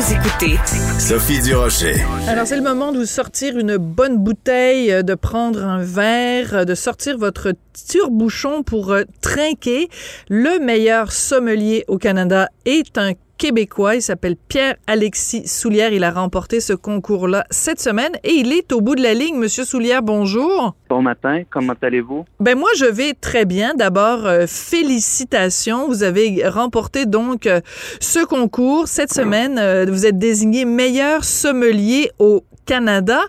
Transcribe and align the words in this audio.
Vous 0.00 0.14
écoutez 0.14 0.56
Sophie 0.98 1.42
Durocher. 1.42 1.96
Alors, 2.26 2.46
c'est 2.46 2.56
le 2.56 2.62
moment 2.62 2.90
de 2.90 3.00
vous 3.00 3.04
sortir 3.04 3.58
une 3.58 3.76
bonne 3.76 4.16
bouteille, 4.16 4.90
euh, 4.90 5.02
de 5.02 5.14
prendre 5.14 5.62
un 5.62 5.82
verre, 5.82 6.54
euh, 6.54 6.64
de 6.64 6.74
sortir 6.74 7.18
votre 7.18 7.52
tire-bouchon 7.74 8.62
pour 8.62 8.92
euh, 8.92 9.02
trinquer. 9.20 9.90
Le 10.30 10.58
meilleur 10.58 11.12
sommelier 11.12 11.84
au 11.86 11.98
Canada 11.98 12.48
est 12.64 12.96
un 12.96 13.12
Québécois. 13.40 13.96
Il 13.96 14.02
s'appelle 14.02 14.36
Pierre-Alexis 14.36 15.48
Soulière. 15.48 15.94
Il 15.94 16.04
a 16.04 16.10
remporté 16.10 16.60
ce 16.60 16.74
concours-là 16.74 17.46
cette 17.50 17.80
semaine 17.80 18.12
et 18.22 18.32
il 18.34 18.52
est 18.52 18.70
au 18.70 18.82
bout 18.82 18.94
de 18.94 19.02
la 19.02 19.14
ligne. 19.14 19.36
Monsieur 19.36 19.64
Soulière, 19.64 20.02
bonjour. 20.02 20.74
Bon 20.90 21.00
matin, 21.00 21.42
comment 21.48 21.72
allez-vous? 21.80 22.26
Ben 22.38 22.58
moi, 22.58 22.68
je 22.76 22.84
vais 22.84 23.14
très 23.14 23.46
bien. 23.46 23.72
D'abord, 23.74 24.26
euh, 24.26 24.44
félicitations. 24.46 25.88
Vous 25.88 26.02
avez 26.02 26.46
remporté 26.46 27.06
donc 27.06 27.46
euh, 27.46 27.62
ce 27.98 28.22
concours 28.22 28.88
cette 28.88 29.12
semaine. 29.12 29.58
Euh, 29.58 29.86
vous 29.88 30.04
êtes 30.04 30.18
désigné 30.18 30.66
meilleur 30.66 31.24
sommelier 31.24 32.10
au 32.18 32.44
Canada. 32.66 33.22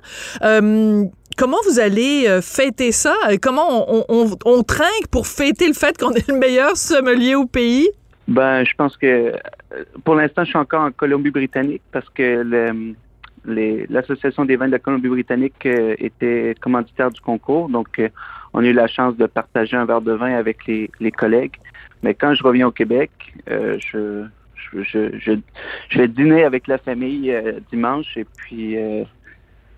Comment 1.38 1.58
vous 1.66 1.80
allez 1.80 2.40
fêter 2.44 2.92
ça? 2.92 3.16
Comment 3.42 3.90
on, 3.92 4.06
on, 4.10 4.28
on, 4.28 4.38
on 4.46 4.64
trinque 4.64 5.08
pour 5.10 5.26
fêter 5.26 5.68
le 5.68 5.74
fait 5.74 5.98
qu'on 5.98 6.12
est 6.12 6.28
le 6.28 6.38
meilleur 6.38 6.76
sommelier 6.76 7.34
au 7.34 7.46
pays? 7.46 7.90
Ben, 8.32 8.64
je 8.64 8.74
pense 8.76 8.96
que 8.96 9.06
euh, 9.06 9.34
pour 10.06 10.16
l'instant, 10.16 10.46
je 10.46 10.52
suis 10.52 10.58
encore 10.58 10.84
en 10.84 10.92
Colombie-Britannique 10.92 11.82
parce 11.92 12.10
que 12.10 12.96
les- 13.46 13.86
l'Association 13.90 14.46
des 14.46 14.56
vins 14.56 14.68
de 14.68 14.72
la 14.72 14.80
Colombie-Britannique 14.80 15.66
euh, 15.66 15.96
était 16.00 16.56
commanditaire 16.62 17.12
du 17.12 17.20
concours. 17.20 17.68
Donc, 17.68 18.00
euh, 18.00 18.08
on 18.54 18.64
a 18.64 18.68
eu 18.68 18.72
la 18.72 18.88
chance 18.88 19.18
de 19.18 19.26
partager 19.26 19.76
un 19.76 19.84
verre 19.84 20.00
de 20.00 20.14
vin 20.14 20.34
avec 20.34 20.66
les, 20.66 21.12
collègues. 21.12 21.58
Mais 22.04 22.14
quand 22.14 22.34
je 22.34 22.42
reviens 22.42 22.68
au 22.68 22.72
Québec, 22.72 23.12
euh, 23.50 23.78
je, 23.80 24.24
je, 24.56 24.82
je, 24.82 25.20
je, 25.20 25.34
je 25.90 25.98
vais 25.98 26.08
dîner 26.08 26.46
avec 26.46 26.68
la 26.68 26.78
famille 26.78 27.32
euh, 27.32 27.60
dimanche 27.70 28.16
et 28.16 28.24
puis 28.38 28.78
euh, 28.78 29.04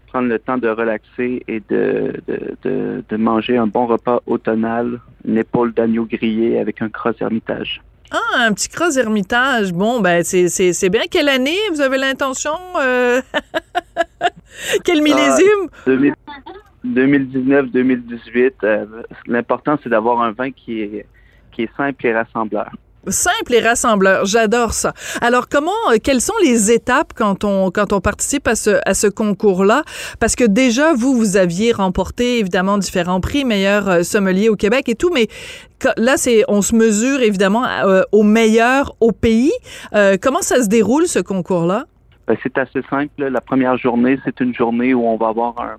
prendre 0.09 0.27
le 0.27 0.37
temps 0.37 0.59
de 0.59 0.67
relaxer 0.67 1.41
et 1.47 1.59
de, 1.69 2.21
de, 2.27 2.55
de, 2.61 3.03
de 3.09 3.17
manger 3.17 3.57
un 3.57 3.65
bon 3.65 3.87
repas 3.87 4.21
automnal, 4.27 4.99
une 5.25 5.39
épaule 5.39 5.73
d'agneau 5.73 6.05
grillée 6.05 6.59
avec 6.59 6.83
un 6.83 6.89
cross 6.89 7.19
hermitage. 7.19 7.81
Ah, 8.13 8.45
un 8.45 8.53
petit 8.53 8.69
cross 8.69 8.95
ermitage. 8.97 9.73
Bon, 9.73 9.99
ben, 9.99 10.23
c'est, 10.23 10.89
bien. 10.89 11.01
Quelle 11.09 11.29
année 11.29 11.57
vous 11.71 11.81
avez 11.81 11.97
l'intention? 11.97 12.51
euh, 12.79 13.21
Quel 14.83 15.01
millésime? 15.01 15.69
2000 15.87 16.13
2019-2018, 16.85 18.51
euh, 18.63 18.85
l'important 19.25 19.79
c'est 19.81 19.89
d'avoir 19.89 20.21
un 20.21 20.31
vin 20.31 20.51
qui 20.51 20.81
est, 20.81 21.05
qui 21.51 21.63
est 21.63 21.77
simple 21.77 22.05
et 22.05 22.13
rassembleur. 22.13 22.69
Simple 23.07 23.53
et 23.53 23.59
rassembleur. 23.59 24.25
J'adore 24.25 24.73
ça. 24.73 24.93
Alors, 25.19 25.49
comment, 25.49 25.71
euh, 25.91 25.97
quelles 26.01 26.21
sont 26.21 26.33
les 26.41 26.71
étapes 26.71 27.11
quand 27.15 27.43
on, 27.43 27.69
quand 27.69 27.91
on 27.91 27.99
participe 27.99 28.47
à 28.47 28.55
ce, 28.55 28.79
à 28.85 28.93
ce 28.93 29.07
concours-là? 29.07 29.83
Parce 30.19 30.35
que 30.35 30.45
déjà, 30.45 30.93
vous, 30.93 31.13
vous 31.13 31.35
aviez 31.35 31.73
remporté, 31.73 32.39
évidemment, 32.39 32.77
différents 32.77 33.19
prix, 33.19 33.43
meilleur 33.43 33.89
euh, 33.89 34.03
sommelier 34.03 34.47
au 34.47 34.55
Québec 34.55 34.87
et 34.87 34.95
tout, 34.95 35.11
mais 35.13 35.27
là, 35.97 36.15
c'est, 36.15 36.45
on 36.47 36.61
se 36.61 36.75
mesure, 36.75 37.21
évidemment, 37.21 37.65
euh, 37.65 38.03
au 38.13 38.23
meilleur 38.23 38.95
au 39.01 39.11
pays. 39.11 39.51
Comment 40.21 40.41
ça 40.41 40.61
se 40.63 40.67
déroule, 40.67 41.07
ce 41.07 41.19
concours-là? 41.19 41.85
Ben, 42.27 42.37
c'est 42.41 42.57
assez 42.57 42.81
simple. 42.89 43.11
La 43.17 43.41
première 43.41 43.77
journée, 43.77 44.17
c'est 44.23 44.39
une 44.39 44.55
journée 44.55 44.93
où 44.93 45.05
on 45.05 45.17
va 45.17 45.27
avoir 45.27 45.59
un, 45.59 45.75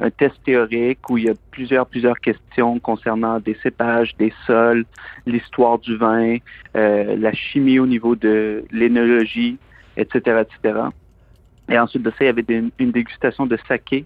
un 0.00 0.10
test 0.10 0.34
théorique 0.44 1.08
où 1.08 1.18
il 1.18 1.24
y 1.24 1.30
a 1.30 1.34
plusieurs, 1.50 1.86
plusieurs 1.86 2.18
questions 2.18 2.78
concernant 2.80 3.38
des 3.40 3.56
cépages, 3.62 4.14
des 4.18 4.32
sols, 4.46 4.84
l'histoire 5.26 5.78
du 5.78 5.96
vin, 5.96 6.36
euh, 6.76 7.16
la 7.16 7.32
chimie 7.32 7.78
au 7.78 7.86
niveau 7.86 8.16
de 8.16 8.64
l'énologie, 8.72 9.58
etc., 9.96 10.42
etc. 10.42 10.80
Et 11.68 11.78
ensuite 11.78 12.02
de 12.02 12.10
ça, 12.10 12.16
il 12.20 12.26
y 12.26 12.28
avait 12.28 12.44
une 12.78 12.90
dégustation 12.90 13.46
de 13.46 13.56
saké 13.68 14.04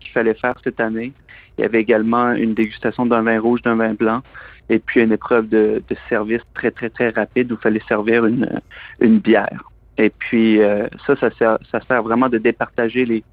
qu'il 0.00 0.10
fallait 0.12 0.34
faire 0.34 0.54
cette 0.62 0.80
année. 0.80 1.12
Il 1.56 1.62
y 1.62 1.64
avait 1.64 1.80
également 1.80 2.32
une 2.32 2.54
dégustation 2.54 3.06
d'un 3.06 3.22
vin 3.22 3.40
rouge, 3.40 3.62
d'un 3.62 3.76
vin 3.76 3.94
blanc, 3.94 4.22
et 4.68 4.78
puis 4.78 5.00
une 5.00 5.12
épreuve 5.12 5.48
de, 5.48 5.82
de 5.88 5.96
service 6.08 6.42
très, 6.54 6.70
très, 6.70 6.90
très 6.90 7.08
rapide 7.08 7.50
où 7.50 7.56
il 7.56 7.62
fallait 7.62 7.82
servir 7.88 8.26
une, 8.26 8.60
une 9.00 9.18
bière. 9.18 9.67
Et 9.98 10.10
puis 10.10 10.62
euh, 10.62 10.86
ça, 11.06 11.16
ça 11.16 11.30
sert, 11.32 11.58
ça 11.70 11.80
sert 11.80 12.02
vraiment 12.02 12.28
de 12.28 12.38
départager 12.38 13.04
les, 13.04 13.24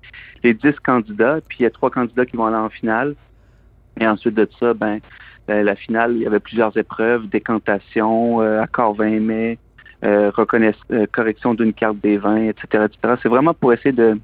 les 0.44 0.54
10 0.54 0.74
candidats. 0.84 1.40
Puis 1.48 1.60
il 1.60 1.64
y 1.64 1.66
a 1.68 1.70
trois 1.70 1.92
candidats 1.92 2.26
qui 2.26 2.36
vont 2.36 2.46
aller 2.46 2.56
en 2.58 2.70
finale. 2.70 3.16
Et 4.00 4.08
ensuite 4.08 4.36
de 4.36 4.50
ça, 4.60 4.74
ben, 4.74 5.00
euh, 5.50 5.64
la 5.64 5.76
finale, 5.76 6.16
il 6.16 6.24
y 6.24 6.28
avait 6.28 6.40
plusieurs 6.40 6.76
épreuves, 6.76 7.28
décantation, 7.30 8.42
euh, 8.42 8.62
accord 8.62 8.96
20 8.96 9.20
mai, 9.20 9.60
euh, 10.04 10.32
euh, 10.92 11.06
correction 11.12 11.54
d'une 11.54 11.74
carte 11.74 11.98
des 12.00 12.18
vins, 12.18 12.44
etc. 12.50 12.86
etc. 12.86 13.16
C'est 13.22 13.30
vraiment 13.30 13.54
pour 13.54 13.72
essayer 13.72 13.94
de, 13.94 14.20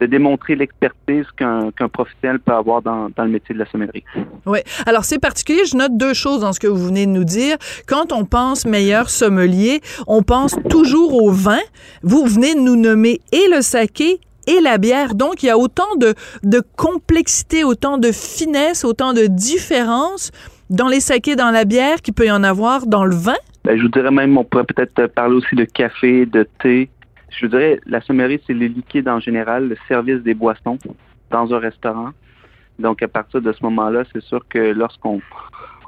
de 0.00 0.06
démontrer 0.06 0.54
l'expertise 0.54 1.26
qu'un 1.36 1.70
qu'un 1.72 1.88
professionnel 1.88 2.38
peut 2.38 2.52
avoir 2.52 2.82
dans, 2.82 3.08
dans 3.16 3.24
le 3.24 3.30
métier 3.30 3.54
de 3.54 3.60
la 3.60 3.66
sommellerie. 3.66 4.04
Oui. 4.46 4.58
Alors, 4.86 5.04
c'est 5.04 5.18
particulier. 5.18 5.64
Je 5.64 5.76
note 5.76 5.96
deux 5.96 6.14
choses 6.14 6.40
dans 6.40 6.52
ce 6.52 6.60
que 6.60 6.66
vous 6.66 6.86
venez 6.86 7.06
de 7.06 7.10
nous 7.10 7.24
dire. 7.24 7.56
Quand 7.86 8.12
on 8.12 8.24
pense 8.24 8.64
meilleur 8.66 9.10
sommelier, 9.10 9.80
on 10.06 10.22
pense 10.22 10.56
toujours 10.68 11.22
au 11.22 11.30
vin. 11.30 11.60
Vous 12.02 12.24
venez 12.26 12.54
de 12.54 12.60
nous 12.60 12.76
nommer 12.76 13.20
et 13.32 13.48
le 13.54 13.60
saké 13.60 14.20
et 14.46 14.60
la 14.60 14.78
bière. 14.78 15.14
Donc, 15.14 15.42
il 15.42 15.46
y 15.46 15.50
a 15.50 15.58
autant 15.58 15.96
de, 15.96 16.14
de 16.42 16.62
complexité, 16.76 17.64
autant 17.64 17.98
de 17.98 18.12
finesse, 18.12 18.84
autant 18.84 19.12
de 19.12 19.26
différence 19.26 20.30
dans 20.70 20.88
les 20.88 21.00
sakés, 21.00 21.36
dans 21.36 21.50
la 21.50 21.64
bière 21.64 22.02
qu'il 22.02 22.14
peut 22.14 22.26
y 22.26 22.30
en 22.30 22.44
avoir 22.44 22.86
dans 22.86 23.04
le 23.04 23.14
vin. 23.14 23.36
Ben, 23.64 23.76
je 23.76 23.82
vous 23.82 23.88
dirais 23.88 24.10
même, 24.10 24.38
on 24.38 24.44
pourrait 24.44 24.64
peut-être 24.64 25.06
parler 25.08 25.36
aussi 25.36 25.54
de 25.54 25.64
café, 25.64 26.24
de 26.26 26.46
thé. 26.62 26.88
Je 27.30 27.46
dirais, 27.46 27.80
la 27.86 28.00
sommellerie, 28.00 28.40
c'est 28.46 28.54
les 28.54 28.68
liquides 28.68 29.08
en 29.08 29.20
général, 29.20 29.68
le 29.68 29.76
service 29.86 30.22
des 30.22 30.34
boissons 30.34 30.78
dans 31.30 31.52
un 31.54 31.58
restaurant. 31.58 32.10
Donc, 32.78 33.02
à 33.02 33.08
partir 33.08 33.42
de 33.42 33.52
ce 33.52 33.62
moment-là, 33.64 34.04
c'est 34.12 34.22
sûr 34.22 34.46
que 34.48 34.72
lorsqu'on 34.72 35.20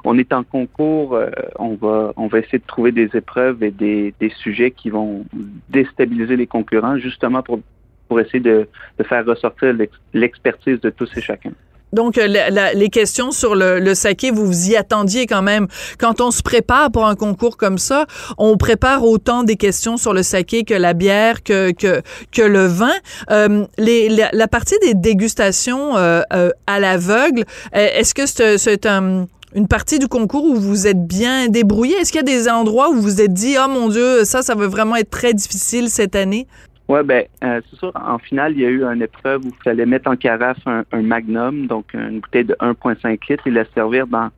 on 0.03 0.17
est 0.17 0.33
en 0.33 0.43
concours, 0.43 1.15
euh, 1.15 1.29
on 1.57 1.75
va 1.75 2.11
on 2.15 2.27
va 2.27 2.39
essayer 2.39 2.59
de 2.59 2.65
trouver 2.65 2.91
des 2.91 3.09
épreuves 3.13 3.63
et 3.63 3.71
des, 3.71 4.13
des 4.19 4.29
sujets 4.29 4.71
qui 4.71 4.89
vont 4.89 5.25
déstabiliser 5.69 6.35
les 6.35 6.47
concurrents, 6.47 6.97
justement 6.97 7.41
pour 7.43 7.59
pour 8.07 8.19
essayer 8.19 8.41
de, 8.41 8.67
de 8.97 9.03
faire 9.03 9.25
ressortir 9.25 9.73
l'ex- 9.73 9.99
l'expertise 10.13 10.81
de 10.81 10.89
tous 10.89 11.09
et 11.15 11.21
chacun. 11.21 11.51
Donc, 11.93 12.17
euh, 12.17 12.27
les 12.73 12.89
questions 12.89 13.31
sur 13.31 13.55
le, 13.55 13.93
saké, 13.93 14.31
vous 14.31 14.45
vous 14.45 14.69
y 14.69 14.75
attendiez 14.75 15.27
quand 15.27 15.41
même. 15.41 15.67
Quand 15.97 16.21
on 16.21 16.31
se 16.31 16.41
prépare 16.41 16.91
pour 16.91 17.05
un 17.05 17.15
concours 17.15 17.57
comme 17.57 17.77
ça, 17.77 18.05
on 18.37 18.57
prépare 18.57 19.03
autant 19.03 19.43
des 19.43 19.57
questions 19.57 19.97
sur 19.97 20.13
le 20.13 20.23
saké 20.23 20.63
que 20.63 20.73
la 20.73 20.93
bière, 20.93 21.43
que, 21.43 21.71
que, 21.71 22.41
le 22.41 22.65
vin. 22.65 22.91
Euh, 23.29 23.65
la, 23.77 24.47
partie 24.47 24.75
des 24.81 24.93
dégustations 24.93 25.97
euh, 25.97 26.21
à 26.67 26.79
l'aveugle, 26.79 27.45
est-ce 27.73 28.13
que 28.13 28.25
c'est 28.25 28.57
c'est 28.57 28.85
un 28.85 29.27
une 29.53 29.67
partie 29.67 29.99
du 29.99 30.07
concours 30.07 30.45
où 30.45 30.55
vous 30.55 30.87
êtes 30.87 31.05
bien 31.05 31.47
débrouillé? 31.47 31.95
Est-ce 31.95 32.11
qu'il 32.11 32.19
y 32.19 32.23
a 32.23 32.23
des 32.23 32.47
endroits 32.49 32.89
où 32.89 32.95
vous 32.95 33.01
vous 33.01 33.21
êtes 33.21 33.33
dit, 33.33 33.55
oh 33.59 33.67
mon 33.67 33.89
Dieu, 33.89 34.23
ça, 34.23 34.41
ça 34.41 34.55
va 34.55 34.67
vraiment 34.67 34.95
être 34.95 35.09
très 35.09 35.33
difficile 35.33 35.89
cette 35.89 36.15
année? 36.15 36.47
Ouais, 36.87 37.03
ben, 37.03 37.25
euh, 37.43 37.61
c'est 37.69 37.77
sûr, 37.77 37.91
en 37.95 38.17
finale, 38.17 38.53
il 38.53 38.59
y 38.59 38.65
a 38.65 38.69
eu 38.69 38.83
une 38.83 39.01
épreuve 39.01 39.45
où 39.45 39.47
il 39.49 39.63
fallait 39.63 39.85
mettre 39.85 40.09
en 40.09 40.15
carafe 40.15 40.59
un, 40.65 40.83
magnum, 41.01 41.67
donc 41.67 41.93
une 41.93 42.19
bouteille 42.19 42.45
de 42.45 42.55
1,5 42.55 43.19
litres, 43.29 43.47
et 43.47 43.51
la 43.51 43.65
servir 43.73 44.07
dans 44.07 44.29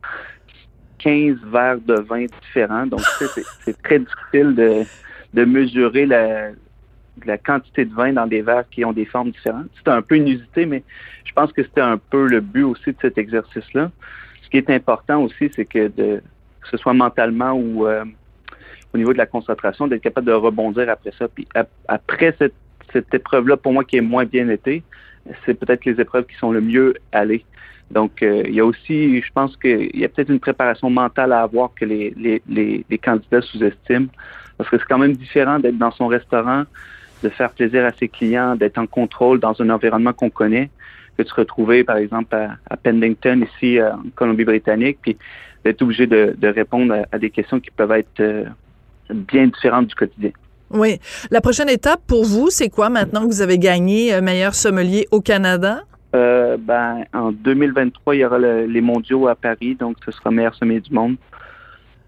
15 0.98 1.36
verres 1.46 1.80
de 1.80 1.94
vin 1.94 2.26
différents. 2.42 2.86
Donc, 2.86 3.00
c'est 3.64 3.82
très 3.82 3.98
difficile 3.98 4.54
de, 4.54 4.82
de 5.34 5.44
mesurer 5.44 6.06
la, 6.06 6.50
la 7.24 7.38
quantité 7.38 7.84
de 7.84 7.94
vin 7.94 8.12
dans 8.12 8.26
des 8.26 8.42
verres 8.42 8.68
qui 8.70 8.84
ont 8.84 8.92
des 8.92 9.04
formes 9.04 9.30
différentes. 9.30 9.68
C'était 9.76 9.90
un 9.90 10.02
peu 10.02 10.16
inusité, 10.16 10.66
mais 10.66 10.82
je 11.24 11.32
pense 11.32 11.52
que 11.52 11.62
c'était 11.62 11.80
un 11.80 11.98
peu 11.98 12.26
le 12.26 12.40
but 12.40 12.64
aussi 12.64 12.90
de 12.92 12.96
cet 13.00 13.18
exercice-là. 13.18 13.90
Ce 14.42 14.48
qui 14.48 14.58
est 14.58 14.70
important 14.70 15.22
aussi, 15.22 15.50
c'est 15.54 15.64
que 15.64 15.88
de, 15.88 16.22
que 16.60 16.68
ce 16.70 16.76
soit 16.76 16.94
mentalement 16.94 17.52
ou 17.52 17.86
euh, 17.86 18.04
au 18.94 18.98
niveau 18.98 19.12
de 19.12 19.18
la 19.18 19.26
concentration, 19.26 19.86
d'être 19.88 20.02
capable 20.02 20.28
de 20.28 20.32
rebondir 20.32 20.88
après 20.88 21.12
ça. 21.18 21.26
Puis 21.28 21.46
ap- 21.54 21.68
après 21.88 22.34
cette, 22.38 22.54
cette 22.92 23.12
épreuve-là, 23.12 23.56
pour 23.56 23.72
moi, 23.72 23.84
qui 23.84 23.96
est 23.96 24.00
moins 24.14 24.24
bien 24.24 24.48
été, 24.48 24.82
c'est 25.44 25.54
peut-être 25.54 25.84
les 25.84 26.00
épreuves 26.00 26.26
qui 26.26 26.36
sont 26.36 26.52
le 26.52 26.60
mieux 26.60 26.94
allées. 27.12 27.44
Donc, 27.90 28.22
euh, 28.22 28.42
il 28.46 28.54
y 28.54 28.60
a 28.60 28.64
aussi, 28.64 29.20
je 29.20 29.32
pense 29.34 29.56
qu'il 29.56 29.94
y 29.94 30.04
a 30.04 30.08
peut-être 30.08 30.30
une 30.30 30.40
préparation 30.40 30.88
mentale 30.90 31.32
à 31.32 31.42
avoir 31.42 31.70
que 31.74 31.84
les, 31.84 32.14
les, 32.16 32.40
les, 32.48 32.84
les 32.88 32.98
candidats 32.98 33.42
sous-estiment. 33.42 34.08
Parce 34.56 34.70
que 34.70 34.78
c'est 34.78 34.86
quand 34.88 34.98
même 34.98 35.16
différent 35.16 35.58
d'être 35.58 35.76
dans 35.76 35.90
son 35.90 36.06
restaurant, 36.06 36.62
de 37.22 37.28
faire 37.28 37.50
plaisir 37.50 37.84
à 37.84 37.92
ses 37.92 38.08
clients, 38.08 38.54
d'être 38.54 38.78
en 38.78 38.86
contrôle 38.86 39.40
dans 39.40 39.60
un 39.60 39.70
environnement 39.70 40.12
qu'on 40.12 40.30
connaît, 40.30 40.70
que 41.18 41.24
de 41.24 41.28
se 41.28 41.34
retrouver, 41.34 41.84
par 41.84 41.96
exemple, 41.96 42.34
à, 42.34 42.56
à 42.70 42.76
Pendington, 42.76 43.44
ici, 43.48 43.78
euh, 43.78 43.92
en 43.92 44.02
Colombie-Britannique, 44.14 44.98
puis 45.02 45.16
d'être 45.64 45.82
obligé 45.82 46.06
de, 46.06 46.34
de 46.38 46.48
répondre 46.48 46.94
à, 46.94 47.16
à 47.16 47.18
des 47.18 47.30
questions 47.30 47.58
qui 47.60 47.70
peuvent 47.70 47.92
être 47.92 48.20
euh, 48.20 48.44
bien 49.10 49.46
différentes 49.46 49.88
du 49.88 49.94
quotidien. 49.94 50.30
Oui. 50.70 50.98
La 51.30 51.40
prochaine 51.40 51.68
étape 51.68 52.00
pour 52.06 52.24
vous, 52.24 52.50
c'est 52.50 52.68
quoi 52.68 52.88
maintenant 52.88 53.22
que 53.22 53.26
vous 53.26 53.42
avez 53.42 53.58
gagné 53.58 54.12
euh, 54.14 54.20
meilleur 54.20 54.54
sommelier 54.54 55.06
au 55.10 55.20
Canada? 55.20 55.82
Euh, 56.16 56.56
ben, 56.58 57.04
en 57.12 57.32
2023, 57.32 58.14
il 58.14 58.20
y 58.20 58.24
aura 58.24 58.38
le- 58.38 58.66
les 58.66 58.80
mondiaux 58.80 59.28
à 59.28 59.34
Paris, 59.34 59.74
donc 59.74 59.96
ce 60.04 60.10
sera 60.12 60.30
meilleur 60.30 60.54
sommet 60.54 60.80
du 60.80 60.92
monde. 60.92 61.16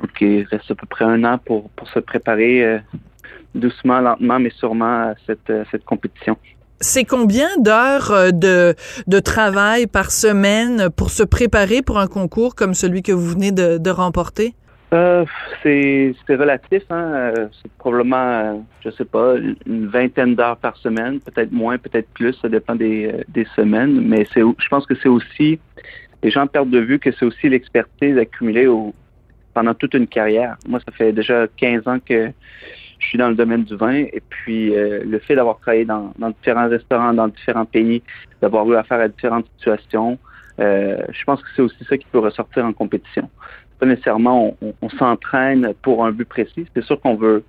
Donc, 0.00 0.10
il 0.20 0.44
reste 0.50 0.70
à 0.70 0.74
peu 0.74 0.86
près 0.86 1.04
un 1.04 1.22
an 1.24 1.38
pour, 1.38 1.70
pour 1.70 1.88
se 1.88 1.98
préparer 2.00 2.64
euh, 2.64 2.78
doucement, 3.54 4.00
lentement, 4.00 4.38
mais 4.38 4.50
sûrement 4.50 5.10
à 5.10 5.14
cette, 5.26 5.52
cette 5.70 5.84
compétition. 5.84 6.36
C'est 6.80 7.04
combien 7.04 7.48
d'heures 7.58 8.32
de, 8.32 8.74
de 9.06 9.18
travail 9.18 9.86
par 9.86 10.10
semaine 10.10 10.90
pour 10.94 11.08
se 11.10 11.22
préparer 11.22 11.80
pour 11.80 11.98
un 11.98 12.06
concours 12.06 12.54
comme 12.54 12.74
celui 12.74 13.02
que 13.02 13.12
vous 13.12 13.30
venez 13.30 13.50
de, 13.52 13.78
de 13.78 13.90
remporter? 13.90 14.54
Euh, 14.94 15.24
c'est 15.62 16.14
relatif, 16.28 16.84
hein. 16.90 17.12
euh, 17.12 17.48
C'est 17.60 17.72
probablement, 17.72 18.16
euh, 18.16 18.54
je 18.84 18.90
sais 18.90 19.04
pas, 19.04 19.34
une 19.66 19.88
vingtaine 19.88 20.36
d'heures 20.36 20.58
par 20.58 20.76
semaine, 20.76 21.18
peut-être 21.20 21.50
moins, 21.50 21.76
peut-être 21.76 22.08
plus, 22.10 22.34
ça 22.34 22.48
dépend 22.48 22.76
des, 22.76 23.06
euh, 23.06 23.22
des 23.28 23.46
semaines. 23.56 24.00
Mais 24.00 24.24
je 24.34 24.68
pense 24.68 24.86
que 24.86 24.94
c'est 24.94 25.08
aussi, 25.08 25.58
les 26.22 26.30
gens 26.30 26.46
perdent 26.46 26.70
de 26.70 26.78
vue 26.78 27.00
que 27.00 27.10
c'est 27.10 27.24
aussi 27.24 27.48
l'expertise 27.48 28.16
accumulée 28.16 28.68
au, 28.68 28.94
pendant 29.54 29.74
toute 29.74 29.94
une 29.94 30.06
carrière. 30.06 30.56
Moi, 30.68 30.78
ça 30.86 30.92
fait 30.92 31.12
déjà 31.12 31.48
15 31.56 31.88
ans 31.88 31.98
que 31.98 32.30
je 32.98 33.06
suis 33.06 33.18
dans 33.18 33.28
le 33.28 33.34
domaine 33.34 33.64
du 33.64 33.74
vin, 33.74 33.94
et 33.94 34.22
puis 34.28 34.74
euh, 34.74 35.02
le 35.04 35.18
fait 35.18 35.34
d'avoir 35.34 35.58
travaillé 35.58 35.84
dans, 35.84 36.12
dans 36.18 36.30
différents 36.30 36.68
restaurants, 36.68 37.12
dans 37.12 37.28
différents 37.28 37.66
pays, 37.66 38.02
d'avoir 38.40 38.70
eu 38.70 38.76
affaire 38.76 39.00
à 39.00 39.08
différentes 39.08 39.46
situations, 39.56 40.16
euh, 40.60 41.02
je 41.10 41.24
pense 41.24 41.42
que 41.42 41.48
c'est 41.54 41.62
aussi 41.62 41.84
ça 41.84 41.98
qui 41.98 42.06
peut 42.06 42.18
ressortir 42.18 42.64
en 42.64 42.72
compétition 42.72 43.28
pas 43.78 43.86
nécessairement 43.86 44.56
on, 44.82 44.88
s'entraîne 44.90 45.74
pour 45.82 46.04
un 46.04 46.12
but 46.12 46.26
précis. 46.26 46.66
C'est 46.74 46.84
sûr 46.84 47.00
qu'on 47.00 47.16
veut 47.16 47.44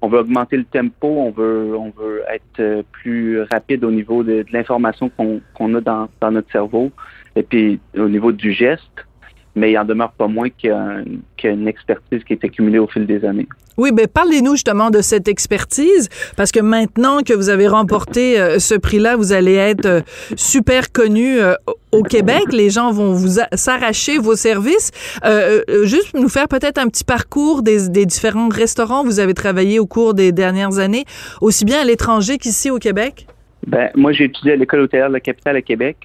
on 0.00 0.08
veut 0.08 0.20
augmenter 0.20 0.56
le 0.56 0.64
tempo, 0.64 1.08
on 1.08 1.30
veut 1.30 1.76
on 1.76 1.90
veut 1.90 2.22
être 2.32 2.60
euh, 2.60 2.82
plus 2.92 3.42
rapide 3.42 3.84
au 3.84 3.90
niveau 3.90 4.22
de, 4.22 4.42
de 4.42 4.52
l'information 4.52 5.08
qu'on 5.10 5.40
qu'on 5.54 5.74
a 5.74 5.80
dans, 5.80 6.08
dans 6.20 6.30
notre 6.30 6.50
cerveau 6.52 6.90
et 7.36 7.42
puis 7.42 7.80
au 7.96 8.08
niveau 8.08 8.32
du 8.32 8.52
geste, 8.52 9.06
mais 9.54 9.72
il 9.72 9.78
en 9.78 9.84
demeure 9.84 10.12
pas 10.12 10.28
moins 10.28 10.48
qu'il 10.50 10.70
y 10.70 10.72
a, 10.72 10.78
un- 10.78 11.04
qu'il 11.36 11.48
y 11.50 11.52
a 11.52 11.56
une 11.56 11.68
expertise 11.68 12.22
qui 12.24 12.32
est 12.32 12.44
accumulée 12.44 12.78
au 12.78 12.86
fil 12.86 13.06
des 13.06 13.24
années. 13.24 13.48
Oui, 13.76 13.92
ben 13.92 14.08
parlez-nous 14.08 14.52
justement 14.54 14.90
de 14.90 15.00
cette 15.02 15.28
expertise, 15.28 16.08
parce 16.36 16.50
que 16.50 16.58
maintenant 16.58 17.22
que 17.22 17.32
vous 17.32 17.48
avez 17.48 17.68
remporté 17.68 18.40
euh, 18.40 18.58
ce 18.58 18.74
prix-là, 18.74 19.14
vous 19.14 19.32
allez 19.32 19.54
être 19.54 19.86
euh, 19.86 20.00
super 20.34 20.90
connu 20.90 21.38
euh, 21.38 21.54
au 21.92 22.02
Québec. 22.02 22.42
Les 22.50 22.70
gens 22.70 22.90
vont 22.90 23.12
vous 23.12 23.38
s'arracher 23.54 24.18
vos 24.18 24.34
services. 24.34 24.90
Juste 25.84 26.14
nous 26.14 26.28
faire 26.28 26.48
peut-être 26.48 26.78
un 26.78 26.88
petit 26.88 27.04
parcours 27.04 27.62
des, 27.62 27.88
des 27.88 28.04
différents 28.04 28.48
restaurants 28.48 29.02
où 29.02 29.06
vous 29.06 29.20
avez 29.20 29.32
travaillé 29.34 29.78
au 29.78 29.86
cours 29.86 30.12
des 30.12 30.32
dernières 30.32 30.78
années, 30.78 31.04
aussi 31.40 31.64
bien 31.64 31.80
à 31.80 31.84
l'étranger 31.84 32.36
qu'ici 32.36 32.70
au 32.70 32.78
Québec? 32.78 33.26
Ben, 33.66 33.90
moi, 33.94 34.12
j'ai 34.12 34.24
étudié 34.24 34.52
à 34.52 34.56
l'école 34.56 34.80
hôtelière 34.80 35.08
de 35.08 35.14
la 35.14 35.20
capitale 35.20 35.56
à 35.56 35.62
Québec. 35.62 35.96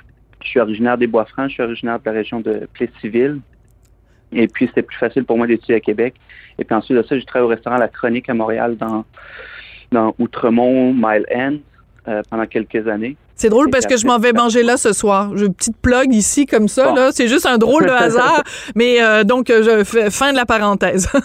Je 0.44 0.50
suis 0.50 0.60
originaire 0.60 0.98
des 0.98 1.08
Bois-Francs, 1.08 1.50
je 1.50 1.54
suis 1.56 1.64
originaire 1.64 2.00
de 2.00 2.06
la 2.06 2.12
région 2.12 2.40
de 2.42 2.68
Plessisville. 2.74 3.40
Et 4.32 4.48
puis, 4.48 4.68
c'était 4.68 4.82
plus 4.82 4.98
facile 4.98 5.26
pour 5.26 5.38
moi 5.38 5.48
d'étudier 5.48 5.76
à 5.76 5.80
Québec. 5.80 6.16
Et 6.60 6.64
puis 6.64 6.76
ensuite 6.76 6.98
de 6.98 7.04
ça, 7.04 7.18
j'ai 7.18 7.26
travaillé 7.26 7.46
au 7.46 7.50
restaurant 7.50 7.78
La 7.78 7.88
Chronique 7.88 8.30
à 8.30 8.34
Montréal 8.34 8.76
dans, 8.78 9.06
dans 9.92 10.14
Outremont, 10.20 10.94
Mile 10.94 11.26
End, 11.34 11.56
euh, 12.08 12.22
pendant 12.30 12.46
quelques 12.46 12.88
années. 12.88 13.16
C'est 13.36 13.50
drôle 13.50 13.70
parce 13.72 13.86
que 13.88 13.98
je 13.98 14.06
m'en 14.06 14.20
vais 14.20 14.32
manger 14.34 14.62
là 14.64 14.78
ce 14.78 14.94
soir. 14.94 15.36
J'ai 15.36 15.46
une 15.48 15.54
petite 15.56 15.78
plug 15.78 16.14
ici 16.14 16.46
comme 16.46 16.68
ça. 16.68 16.90
Bon. 16.90 16.96
là. 16.96 17.12
C'est 17.12 17.28
juste 17.28 17.46
un 17.46 17.58
drôle 17.58 17.86
de 17.86 17.90
hasard. 17.92 18.44
mais 18.76 19.02
euh, 19.02 19.24
donc, 19.24 19.48
je 19.50 19.84
fais 19.84 20.10
fin 20.12 20.32
de 20.32 20.38
la 20.38 20.46
parenthèse. 20.46 21.08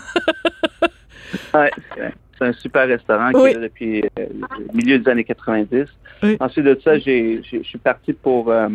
Ouais, 1.54 1.70
c'est- 1.94 2.12
un 2.40 2.52
super 2.52 2.86
restaurant 2.86 3.32
qui 3.32 3.38
est 3.50 3.54
là 3.54 3.60
depuis 3.62 4.00
euh, 4.18 4.26
le 4.38 4.72
milieu 4.72 4.98
des 5.00 5.10
années 5.10 5.24
90. 5.24 5.86
Oui. 6.22 6.36
Ensuite 6.40 6.64
de 6.64 6.78
ça, 6.82 6.98
je 6.98 7.40
suis 7.62 7.78
parti 7.78 8.12
pour, 8.12 8.50
euh, 8.50 8.68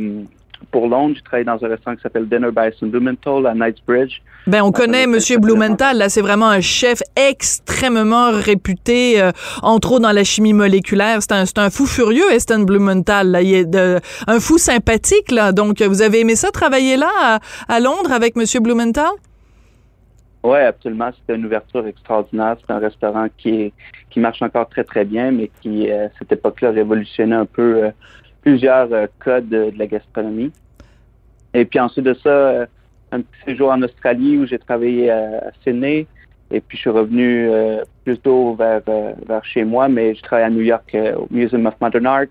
pour 0.72 0.88
Londres. 0.88 1.16
J'ai 1.16 1.22
travaillé 1.22 1.45
dans 1.45 1.63
un 1.63 1.68
restaurant 1.68 1.95
qui 1.95 2.01
s'appelle 2.01 2.28
Dinner 2.28 2.50
by 2.56 2.75
St. 2.75 2.86
Blumenthal 2.86 3.45
à 3.48 3.54
Knightsbridge. 3.54 4.22
Ben, 4.48 4.62
on 4.62 4.72
connaît 4.72 5.07
Monsieur 5.07 5.36
être 5.36 5.42
Blumenthal. 5.42 5.98
Là, 5.98 6.10
c'est 6.10 6.22
vraiment 6.22 6.50
un 6.50 6.62
chef 6.62 7.01
extrêmement 7.16 8.31
réputé, 8.31 9.22
euh, 9.22 9.31
entre 9.62 9.94
autres 9.94 10.01
dans 10.01 10.12
la 10.12 10.24
chimie 10.24 10.54
moléculaire. 10.54 11.19
C'est 11.22 11.31
un, 11.31 11.45
c'est 11.45 11.60
un 11.60 11.69
fou 11.69 11.86
furieux, 11.86 12.30
Eston 12.31 12.63
Blumenthal. 12.63 13.31
Là. 13.31 13.42
Il 13.42 13.54
est 13.54 13.66
de, 13.66 14.00
un 14.28 14.40
fou 14.40 14.57
sympathique. 14.57 15.31
Là. 15.31 15.51
Donc, 15.51 15.81
vous 15.81 16.01
avez 16.01 16.22
aimé 16.22 16.36
ça, 16.36 16.51
travailler 16.51 16.98
là, 16.98 17.10
à, 17.22 17.40
à 17.69 17.80
Londres, 17.80 18.12
avec 18.12 18.36
Monsieur 18.36 18.60
Blumenthal? 18.60 19.12
Oui, 20.44 20.60
absolument. 20.60 21.10
C'était 21.18 21.36
une 21.36 21.45
ouverture 21.45 21.88
extraordinaire. 21.88 22.57
C'est 22.60 22.74
un 22.74 22.80
restaurant 22.80 23.28
qui 23.38 23.50
est, 23.62 23.74
qui 24.10 24.19
marche 24.19 24.42
encore 24.42 24.68
très, 24.68 24.84
très 24.84 25.06
bien, 25.06 25.31
mais 25.31 25.50
qui, 25.62 25.90
euh, 25.90 26.07
à 26.07 26.10
cette 26.19 26.34
époque-là, 26.34 26.72
révolutionnait 26.72 27.36
un 27.36 27.45
peu 27.45 27.86
euh, 27.86 27.92
plusieurs 28.42 28.92
euh, 28.92 29.07
codes 29.19 29.48
de, 29.48 29.72
la 29.78 29.88
gastronomie. 29.88 30.51
Et 31.54 31.63
puis 31.63 31.80
ensuite 31.80 32.06
de 32.06 32.13
ça, 32.16 32.68
un 33.12 33.22
petit 33.22 33.44
séjour 33.45 33.72
en 33.72 33.81
Australie 33.84 34.38
où 34.38 34.45
j'ai 34.45 34.60
travaillé 34.60 35.12
à, 35.12 35.51
Sydney. 35.63 36.07
Et 36.51 36.60
puis 36.60 36.78
je 36.78 36.81
suis 36.81 36.90
revenu 36.90 37.50
plutôt 38.04 38.56
vers, 38.56 38.81
vers 39.28 39.45
chez 39.45 39.63
moi, 39.63 39.88
mais 39.88 40.16
je 40.16 40.22
travaille 40.24 40.45
à 40.45 40.50
New 40.50 40.62
York 40.62 40.98
au 41.16 41.28
Museum 41.30 41.68
of 41.68 41.75
Modern 41.80 42.07
Art, 42.07 42.25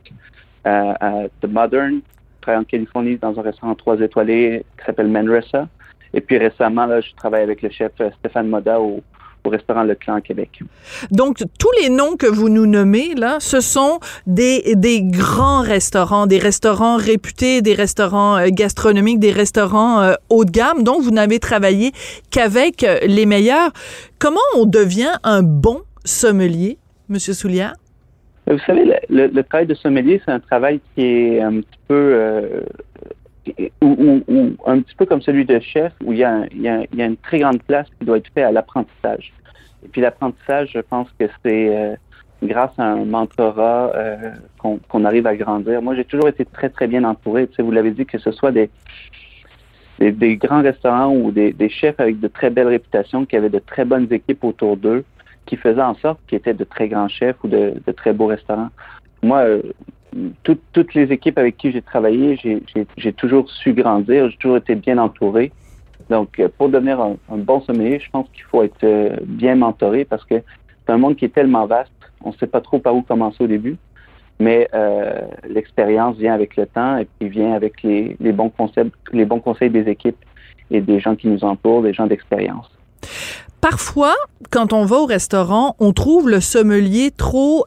à 0.64 1.28
The 1.40 1.46
Modern. 1.46 2.00
Je 2.36 2.40
travaille 2.40 2.60
en 2.62 2.64
Californie 2.64 3.16
dans 3.16 3.38
un 3.38 3.42
restaurant 3.42 3.76
trois 3.76 4.00
étoilés 4.00 4.64
qui 4.76 4.84
s'appelle 4.84 5.08
Manresa. 5.08 5.68
Et 6.14 6.20
puis 6.20 6.38
récemment, 6.38 6.86
là, 6.86 7.00
je 7.00 7.10
travaille 7.16 7.42
avec 7.42 7.62
le 7.62 7.70
chef 7.70 7.92
euh, 8.00 8.10
Stéphane 8.18 8.48
Moda 8.48 8.80
au, 8.80 9.00
au 9.44 9.48
restaurant 9.48 9.82
Le 9.82 9.94
Clan 9.94 10.14
à 10.16 10.20
Québec. 10.20 10.60
Donc, 11.10 11.38
tous 11.58 11.70
les 11.82 11.88
noms 11.88 12.16
que 12.16 12.26
vous 12.26 12.48
nous 12.48 12.66
nommez, 12.66 13.14
là, 13.14 13.38
ce 13.40 13.60
sont 13.60 13.98
des, 14.26 14.74
des 14.76 15.02
grands 15.02 15.62
restaurants, 15.62 16.26
des 16.26 16.38
restaurants 16.38 16.96
réputés, 16.96 17.62
des 17.62 17.74
restaurants 17.74 18.36
euh, 18.36 18.48
gastronomiques, 18.50 19.18
des 19.20 19.32
restaurants 19.32 20.00
euh, 20.02 20.14
haut 20.28 20.44
de 20.44 20.50
gamme, 20.50 20.82
dont 20.84 21.00
vous 21.00 21.10
n'avez 21.10 21.38
travaillé 21.40 21.92
qu'avec 22.30 22.84
euh, 22.84 22.98
les 23.06 23.26
meilleurs. 23.26 23.72
Comment 24.18 24.40
on 24.56 24.66
devient 24.66 25.14
un 25.24 25.42
bon 25.42 25.80
sommelier, 26.04 26.78
Monsieur 27.08 27.32
Soulière? 27.32 27.74
Vous 28.46 28.58
savez, 28.66 28.84
le, 28.84 28.94
le- 29.08 29.26
le 29.28 29.42
travail 29.44 29.66
de 29.66 29.74
sommelier, 29.74 30.20
c'est 30.24 30.32
un 30.32 30.40
travail 30.40 30.80
qui 30.94 31.02
est 31.04 31.40
un 31.40 31.60
petit 31.60 31.78
peu 31.88 31.94
ou, 33.80 34.56
un 34.66 34.80
petit 34.80 34.94
peu 34.94 35.06
comme 35.06 35.22
celui 35.22 35.44
de 35.44 35.58
chef, 35.60 35.92
où 36.04 36.12
il 36.12 36.18
y, 36.18 36.24
a, 36.24 36.46
une 36.54 37.16
très 37.16 37.40
grande 37.40 37.62
place 37.62 37.86
qui 37.98 38.04
doit 38.04 38.18
être 38.18 38.30
faite 38.34 38.44
à 38.44 38.52
l'apprentissage. 38.52 39.32
Et 39.84 39.88
puis 39.88 40.00
l'apprentissage, 40.00 40.70
je 40.74 40.80
pense 40.80 41.08
que 41.18 41.26
c'est 41.44 41.76
euh, 41.76 41.96
grâce 42.42 42.72
à 42.78 42.84
un 42.84 43.04
mentorat 43.04 43.92
euh, 43.94 44.32
qu'on 44.58 45.04
arrive 45.04 45.26
à 45.26 45.36
grandir. 45.36 45.82
Moi, 45.82 45.94
j'ai 45.96 46.04
toujours 46.04 46.28
été 46.28 46.44
très, 46.44 46.68
très 46.68 46.86
bien 46.86 47.04
entouré. 47.04 47.48
Vous 47.58 47.70
l'avez 47.70 47.90
dit, 47.90 48.06
que 48.06 48.18
ce 48.18 48.30
soit 48.30 48.52
des, 48.52 48.70
grands 50.36 50.62
restaurants 50.62 51.12
ou 51.14 51.32
des, 51.32 51.68
chefs 51.68 51.98
avec 51.98 52.20
de 52.20 52.28
très 52.28 52.50
belles 52.50 52.68
réputations, 52.68 53.24
qui 53.26 53.36
avaient 53.36 53.50
de 53.50 53.58
très 53.58 53.84
bonnes 53.84 54.06
équipes 54.12 54.44
autour 54.44 54.76
d'eux, 54.76 55.04
qui 55.46 55.56
faisaient 55.56 55.82
en 55.82 55.94
sorte 55.94 56.20
qu'ils 56.28 56.38
étaient 56.38 56.54
de 56.54 56.64
très 56.64 56.88
grands 56.88 57.08
chefs 57.08 57.36
ou 57.42 57.48
de, 57.48 57.74
de 57.84 57.92
très 57.92 58.12
beaux 58.12 58.26
restaurants. 58.26 58.70
Moi, 59.22 59.38
euh, 59.38 59.62
tout- 60.42 60.58
toutes 60.72 60.94
les 60.94 61.12
équipes 61.12 61.38
avec 61.38 61.56
qui 61.56 61.72
j'ai 61.72 61.82
travaillé, 61.82 62.38
j'ai- 62.96 63.12
toujours 63.12 63.48
su 63.50 63.72
grandir, 63.72 64.28
j'ai 64.30 64.36
toujours 64.36 64.56
été 64.58 64.74
bien 64.74 64.98
entouré. 64.98 65.52
Donc, 66.10 66.38
euh, 66.38 66.48
pour 66.58 66.68
devenir 66.68 67.00
un, 67.00 67.16
bon 67.30 67.60
sommelier, 67.62 68.00
je 68.04 68.10
pense 68.10 68.26
qu'il 68.32 68.44
faut 68.44 68.62
être 68.62 68.84
euh, 68.84 69.16
bien 69.24 69.54
mentoré 69.54 70.04
parce 70.04 70.24
que 70.24 70.34
c'est 70.36 70.92
un 70.92 70.98
monde 70.98 71.16
qui 71.16 71.24
est 71.24 71.34
tellement 71.34 71.66
vaste, 71.66 71.92
on 72.22 72.30
ne 72.30 72.34
sait 72.34 72.46
pas 72.46 72.60
trop 72.60 72.78
par 72.78 72.94
où 72.94 73.02
commencer 73.02 73.44
au 73.44 73.46
début, 73.46 73.76
mais 74.40 74.68
euh, 74.74 75.20
l'expérience 75.48 76.16
vient 76.16 76.34
avec 76.34 76.56
le 76.56 76.66
temps 76.66 76.98
et 76.98 77.06
puis 77.18 77.28
vient 77.28 77.52
avec 77.54 77.82
les, 77.82 78.16
bons 78.20 78.52
les 79.12 79.24
bons 79.24 79.40
conseils 79.40 79.70
des 79.70 79.88
équipes 79.88 80.18
et 80.70 80.80
des 80.80 81.00
gens 81.00 81.14
qui 81.14 81.28
nous 81.28 81.44
entourent, 81.44 81.82
des 81.82 81.94
gens 81.94 82.06
d'expérience. 82.06 82.68
Parfois, 83.60 84.14
quand 84.50 84.72
on 84.72 84.84
va 84.84 84.96
au 84.96 85.06
restaurant, 85.06 85.76
on 85.78 85.92
trouve 85.92 86.28
le 86.28 86.40
sommelier 86.40 87.12
trop 87.16 87.64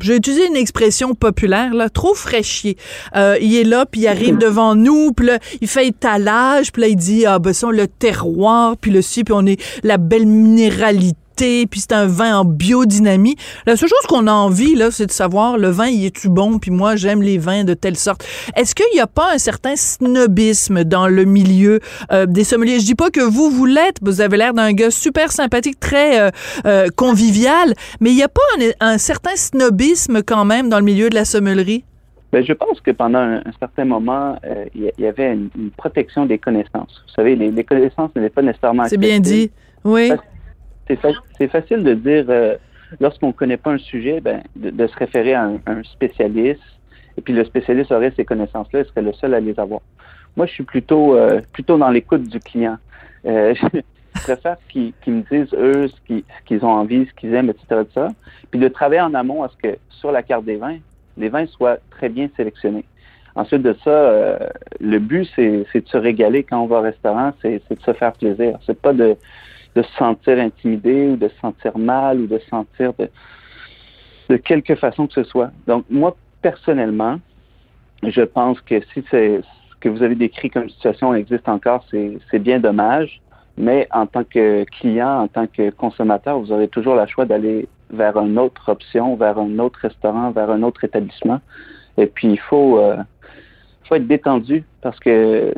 j'ai 0.00 0.16
utilisé 0.16 0.46
une 0.46 0.56
expression 0.56 1.14
populaire, 1.14 1.74
là, 1.74 1.88
trop 1.88 2.14
fraîchier. 2.14 2.76
Euh, 3.16 3.38
il 3.40 3.54
est 3.56 3.64
là, 3.64 3.86
puis 3.86 4.02
il 4.02 4.08
arrive 4.08 4.38
devant 4.38 4.74
nous, 4.74 5.12
puis 5.12 5.26
là, 5.26 5.38
il 5.60 5.68
fait 5.68 5.88
étalage, 5.88 6.72
puis 6.72 6.82
là, 6.82 6.88
il 6.88 6.96
dit, 6.96 7.26
ah, 7.26 7.38
ben 7.38 7.52
ça, 7.52 7.68
le 7.70 7.86
terroir, 7.86 8.76
puis 8.76 8.90
le 8.90 9.02
ci, 9.02 9.24
puis 9.24 9.34
on 9.36 9.46
est 9.46 9.60
la 9.82 9.98
belle 9.98 10.26
minéralité 10.26 11.16
puis 11.36 11.80
c'est 11.80 11.92
un 11.92 12.06
vin 12.06 12.38
en 12.38 12.44
biodynamie. 12.44 13.36
La 13.66 13.76
seule 13.76 13.88
chose 13.88 14.06
qu'on 14.08 14.26
a 14.26 14.32
envie, 14.32 14.74
là, 14.74 14.90
c'est 14.90 15.06
de 15.06 15.12
savoir, 15.12 15.58
le 15.58 15.68
vin, 15.68 15.86
il 15.86 16.04
est-tu 16.04 16.28
bon, 16.28 16.58
puis 16.58 16.70
moi, 16.70 16.96
j'aime 16.96 17.22
les 17.22 17.38
vins 17.38 17.64
de 17.64 17.74
telle 17.74 17.96
sorte. 17.96 18.24
Est-ce 18.56 18.74
qu'il 18.74 18.86
n'y 18.94 19.00
a 19.00 19.06
pas 19.06 19.32
un 19.34 19.38
certain 19.38 19.76
snobisme 19.76 20.84
dans 20.84 21.08
le 21.08 21.24
milieu 21.24 21.80
euh, 22.12 22.26
des 22.26 22.44
sommeliers? 22.44 22.80
Je 22.80 22.84
dis 22.84 22.94
pas 22.94 23.10
que 23.10 23.20
vous, 23.20 23.50
vous 23.50 23.66
l'êtes, 23.66 23.98
vous 24.02 24.20
avez 24.20 24.36
l'air 24.36 24.54
d'un 24.54 24.72
gars 24.72 24.90
super 24.90 25.32
sympathique, 25.32 25.80
très 25.80 26.20
euh, 26.20 26.30
euh, 26.66 26.86
convivial, 26.96 27.74
mais 28.00 28.10
il 28.10 28.16
n'y 28.16 28.22
a 28.22 28.28
pas 28.28 28.42
un, 28.80 28.98
certain 28.98 29.36
snobisme 29.36 30.22
quand 30.22 30.44
même 30.44 30.68
dans 30.68 30.78
le 30.78 30.84
milieu 30.84 31.10
de 31.10 31.14
la 31.14 31.24
sommellerie? 31.24 31.84
Ben, 32.32 32.44
je 32.44 32.52
pense 32.52 32.80
que 32.80 32.90
pendant 32.90 33.20
un, 33.20 33.42
certain 33.60 33.84
moment, 33.84 34.36
il 34.74 34.90
y, 34.98 35.06
avait 35.06 35.32
une, 35.32 35.70
protection 35.76 36.26
des 36.26 36.38
connaissances. 36.38 37.02
Vous 37.06 37.14
savez, 37.14 37.36
les, 37.36 37.64
connaissances 37.64 38.10
n'étaient 38.16 38.30
pas 38.30 38.42
nécessairement... 38.42 38.84
C'est 38.86 38.96
bien 38.96 39.20
dit, 39.20 39.52
oui 39.84 40.10
c'est 40.86 41.48
facile 41.48 41.82
de 41.82 41.94
dire, 41.94 42.26
euh, 42.28 42.56
lorsqu'on 43.00 43.28
ne 43.28 43.32
connaît 43.32 43.56
pas 43.56 43.72
un 43.72 43.78
sujet, 43.78 44.20
ben, 44.20 44.42
de, 44.56 44.86
se 44.86 44.96
référer 44.96 45.34
à 45.34 45.50
un, 45.66 45.82
spécialiste, 45.84 46.60
et 47.16 47.20
puis 47.20 47.32
le 47.32 47.44
spécialiste 47.44 47.92
aurait 47.92 48.12
ces 48.16 48.24
connaissances-là, 48.24 48.80
il 48.80 48.86
serait 48.86 49.02
le 49.02 49.12
seul 49.14 49.34
à 49.34 49.40
les 49.40 49.58
avoir. 49.58 49.80
Moi, 50.36 50.46
je 50.46 50.52
suis 50.52 50.64
plutôt, 50.64 51.16
euh, 51.16 51.40
plutôt 51.52 51.78
dans 51.78 51.90
l'écoute 51.90 52.28
du 52.28 52.40
client. 52.40 52.76
Euh, 53.24 53.54
je 54.14 54.22
préfère 54.22 54.56
qu'ils 54.68 54.92
me 55.06 55.22
disent, 55.22 55.54
eux, 55.54 55.88
ce 55.88 56.22
qu'ils 56.44 56.64
ont 56.64 56.70
envie, 56.70 57.06
ce 57.06 57.14
qu'ils 57.14 57.34
aiment, 57.34 57.50
etc., 57.50 57.82
etc., 57.82 58.06
puis 58.50 58.60
de 58.60 58.68
travailler 58.68 59.00
en 59.00 59.14
amont 59.14 59.42
à 59.42 59.48
ce 59.48 59.56
que, 59.56 59.78
sur 59.88 60.12
la 60.12 60.22
carte 60.22 60.44
des 60.44 60.56
vins, 60.56 60.78
les 61.16 61.28
vins 61.28 61.46
soient 61.46 61.78
très 61.90 62.08
bien 62.08 62.28
sélectionnés. 62.36 62.84
Ensuite 63.36 63.62
de 63.62 63.74
ça, 63.82 64.38
le 64.80 64.98
but, 65.00 65.28
c'est 65.34 65.66
de 65.74 65.88
se 65.88 65.96
régaler 65.96 66.44
quand 66.44 66.60
on 66.60 66.66
va 66.66 66.78
au 66.78 66.82
restaurant, 66.82 67.32
c'est 67.42 67.60
de 67.68 67.82
se 67.82 67.92
faire 67.92 68.12
plaisir. 68.12 68.58
C'est 68.64 68.80
pas 68.80 68.92
de 68.92 69.16
de 69.74 69.82
se 69.82 69.92
sentir 69.94 70.38
intimidé 70.38 71.08
ou 71.08 71.16
de 71.16 71.28
se 71.28 71.36
sentir 71.40 71.76
mal 71.76 72.20
ou 72.20 72.26
de 72.26 72.38
se 72.38 72.48
sentir 72.48 72.92
de, 72.98 74.36
quelque 74.36 74.74
façon 74.74 75.06
que 75.06 75.14
ce 75.14 75.24
soit. 75.24 75.50
Donc, 75.66 75.84
moi, 75.90 76.16
personnellement, 76.42 77.18
je 78.02 78.22
pense 78.22 78.60
que 78.60 78.80
si 78.92 79.04
ce 79.10 79.40
que 79.80 79.88
vous 79.88 80.02
avez 80.02 80.14
décrit 80.14 80.50
comme 80.50 80.68
situation 80.68 81.14
existe 81.14 81.48
encore, 81.48 81.84
c'est 81.90 82.38
bien 82.38 82.58
dommage. 82.58 83.20
Mais 83.56 83.86
en 83.92 84.06
tant 84.06 84.24
que 84.24 84.64
client, 84.64 85.22
en 85.22 85.28
tant 85.28 85.46
que 85.46 85.70
consommateur, 85.70 86.40
vous 86.40 86.50
aurez 86.50 86.66
toujours 86.66 86.96
le 86.96 87.06
choix 87.06 87.24
d'aller 87.24 87.68
vers 87.90 88.16
une 88.18 88.36
autre 88.38 88.68
option, 88.68 89.14
vers 89.14 89.38
un 89.38 89.58
autre 89.60 89.78
restaurant, 89.80 90.32
vers 90.32 90.50
un 90.50 90.62
autre 90.64 90.82
établissement. 90.82 91.40
Et 91.96 92.06
puis, 92.06 92.28
il 92.28 92.40
faut, 92.40 92.78
euh, 92.78 92.96
faut 93.88 93.94
être 93.94 94.08
détendu 94.08 94.64
parce 94.82 94.98
que 94.98 95.54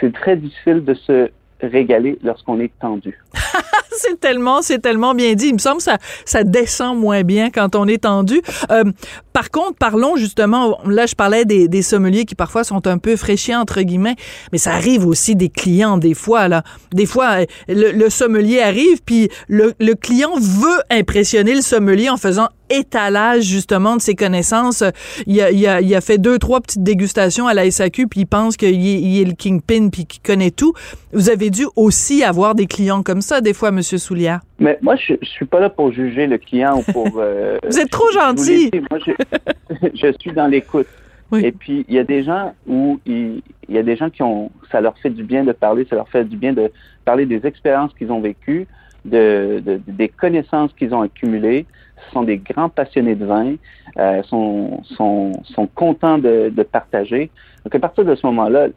c'est 0.00 0.12
très 0.12 0.36
difficile 0.36 0.84
de 0.84 0.94
se 0.94 1.30
régaler 1.60 2.18
lorsqu'on 2.22 2.60
est 2.60 2.72
tendu. 2.80 3.18
c'est 3.90 4.18
tellement, 4.20 4.62
c'est 4.62 4.78
tellement 4.78 5.14
bien 5.14 5.34
dit. 5.34 5.48
Il 5.48 5.54
me 5.54 5.58
semble 5.58 5.78
que 5.78 5.84
ça, 5.84 5.98
ça 6.24 6.44
descend 6.44 6.98
moins 6.98 7.22
bien 7.22 7.50
quand 7.50 7.74
on 7.74 7.86
est 7.86 8.02
tendu. 8.04 8.40
Euh, 8.70 8.84
par 9.32 9.50
contre, 9.50 9.76
parlons 9.78 10.16
justement, 10.16 10.78
là 10.84 11.06
je 11.06 11.14
parlais 11.14 11.44
des, 11.44 11.68
des, 11.68 11.82
sommeliers 11.82 12.24
qui 12.24 12.34
parfois 12.34 12.64
sont 12.64 12.86
un 12.86 12.98
peu 12.98 13.16
fraîchis 13.16 13.54
entre 13.54 13.82
guillemets, 13.82 14.16
mais 14.52 14.58
ça 14.58 14.72
arrive 14.72 15.06
aussi 15.06 15.36
des 15.36 15.48
clients 15.48 15.98
des 15.98 16.14
fois 16.14 16.48
là. 16.48 16.62
Des 16.92 17.06
fois, 17.06 17.40
le, 17.68 17.92
le 17.92 18.10
sommelier 18.10 18.60
arrive 18.60 19.02
puis 19.04 19.28
le, 19.48 19.74
le 19.78 19.94
client 19.94 20.34
veut 20.38 20.80
impressionner 20.90 21.54
le 21.54 21.62
sommelier 21.62 22.08
en 22.08 22.16
faisant 22.16 22.48
étalage 22.70 23.44
justement 23.44 23.96
de 23.96 24.00
ses 24.00 24.14
connaissances. 24.14 24.82
Il 25.26 25.40
a, 25.40 25.50
il 25.50 25.66
a, 25.66 25.80
il 25.80 25.94
a 25.94 26.00
fait 26.00 26.18
deux, 26.18 26.38
trois 26.38 26.60
petites 26.60 26.82
dégustations 26.82 27.46
à 27.46 27.54
la 27.54 27.70
SAQ, 27.70 28.06
puis 28.08 28.20
il 28.20 28.26
pense 28.26 28.56
qu'il 28.56 28.68
est, 28.68 29.00
il 29.00 29.20
est 29.20 29.24
le 29.24 29.32
kingpin, 29.32 29.88
puis 29.90 30.06
qu'il 30.06 30.22
connaît 30.22 30.50
tout. 30.50 30.72
Vous 31.12 31.30
avez 31.30 31.50
dû 31.50 31.64
aussi 31.76 32.22
avoir 32.24 32.54
des 32.54 32.66
clients 32.66 33.02
comme 33.02 33.20
ça, 33.20 33.40
des 33.40 33.54
fois, 33.54 33.70
Monsieur 33.70 33.98
Soulière. 33.98 34.40
Mais 34.58 34.78
moi, 34.82 34.96
je, 34.96 35.14
je 35.20 35.28
suis 35.28 35.46
pas 35.46 35.60
là 35.60 35.70
pour 35.70 35.92
juger 35.92 36.26
le 36.26 36.38
client 36.38 36.78
ou 36.78 36.92
pour... 36.92 37.08
Euh, 37.16 37.58
vous 37.68 37.78
êtes 37.78 37.90
trop 37.90 38.10
gentil. 38.12 38.70
moi, 38.90 38.98
je, 39.06 39.12
je, 39.94 40.12
suis 40.20 40.32
dans 40.32 40.46
l'écoute. 40.46 40.86
Et 41.36 41.52
puis, 41.52 41.84
il 41.88 41.94
y 41.94 41.98
a 41.98 42.04
des 42.04 42.24
gens 42.24 42.54
où 42.66 42.98
il, 43.04 43.42
il, 43.68 43.74
y 43.74 43.78
a 43.78 43.82
des 43.82 43.96
gens 43.96 44.10
qui 44.10 44.22
ont... 44.22 44.50
Ça 44.72 44.80
leur 44.80 44.96
fait 44.98 45.10
du 45.10 45.22
bien 45.22 45.44
de 45.44 45.52
parler, 45.52 45.86
ça 45.88 45.96
leur 45.96 46.08
fait 46.08 46.24
du 46.24 46.36
bien 46.36 46.52
de 46.52 46.72
parler 47.04 47.26
des 47.26 47.46
expériences 47.46 47.92
qu'ils 47.94 48.10
ont 48.10 48.20
vécues, 48.20 48.66
de, 49.04 49.62
de, 49.64 49.80
des 49.86 50.08
connaissances 50.08 50.72
qu'ils 50.74 50.94
ont 50.94 51.02
accumulées 51.02 51.66
ce 52.06 52.12
sont 52.12 52.22
des 52.22 52.38
grands 52.38 52.68
passionnés 52.68 53.14
de 53.14 53.24
vin, 53.24 53.54
euh, 53.98 54.22
sont, 54.24 54.82
sont, 54.84 55.32
sont 55.44 55.66
contents 55.66 56.18
de, 56.18 56.50
de, 56.54 56.62
partager. 56.62 57.30
Donc 57.64 57.74
à 57.74 57.78
partir 57.78 58.04
de 58.04 58.14
ce 58.14 58.26
moment-là, 58.26 58.68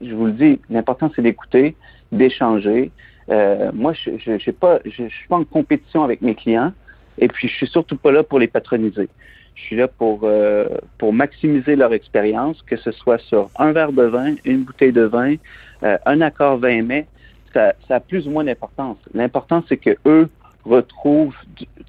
je 0.00 0.14
vous 0.14 0.26
le 0.26 0.32
dis, 0.32 0.60
l'important 0.70 1.10
c'est 1.14 1.22
d'écouter, 1.22 1.76
d'échanger. 2.10 2.90
Euh, 3.30 3.70
moi, 3.72 3.92
je 3.92 4.10
je, 4.18 4.38
je, 4.38 4.50
pas, 4.50 4.80
je, 4.84 5.04
suis 5.08 5.28
pas 5.28 5.36
en 5.36 5.44
compétition 5.44 6.02
avec 6.02 6.22
mes 6.22 6.34
clients, 6.34 6.72
et 7.18 7.28
puis 7.28 7.48
je 7.48 7.54
suis 7.54 7.68
surtout 7.68 7.96
pas 7.96 8.10
là 8.10 8.22
pour 8.22 8.38
les 8.38 8.48
patroniser. 8.48 9.08
Je 9.54 9.62
suis 9.62 9.76
là 9.76 9.86
pour 9.86 10.20
euh, 10.24 10.66
pour 10.98 11.12
maximiser 11.12 11.76
leur 11.76 11.92
expérience, 11.92 12.62
que 12.62 12.76
ce 12.76 12.90
soit 12.90 13.18
sur 13.18 13.50
un 13.58 13.72
verre 13.72 13.92
de 13.92 14.04
vin, 14.04 14.34
une 14.44 14.64
bouteille 14.64 14.92
de 14.92 15.02
vin, 15.02 15.34
euh, 15.82 15.98
un 16.06 16.20
accord 16.20 16.56
vin 16.56 16.82
mai, 16.82 17.06
ça, 17.52 17.74
ça 17.88 17.96
a 17.96 18.00
plus 18.00 18.26
ou 18.26 18.30
moins 18.30 18.44
d'importance. 18.44 18.98
L'important 19.14 19.62
c'est 19.68 19.76
que 19.76 19.96
eux 20.06 20.28
retrouve, 20.64 21.34